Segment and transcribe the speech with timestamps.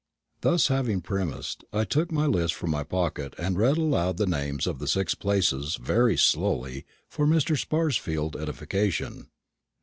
[0.41, 4.65] Having thus premised, I took my list from my pocket and read aloud the names
[4.65, 7.55] of the six places, very slowly, for Mr.
[7.55, 9.27] Sparsfield's edification.